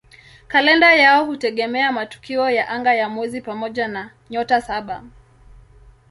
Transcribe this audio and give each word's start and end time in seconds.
Kalenda 0.47 0.93
yao 0.95 1.25
hutegemea 1.25 1.91
matukio 1.91 2.49
ya 2.49 2.69
anga 2.69 2.93
ya 2.95 3.09
mwezi 3.09 3.41
pamoja 3.41 3.87
na 3.87 4.11
"Nyota 4.29 4.61
Saba". 4.61 5.03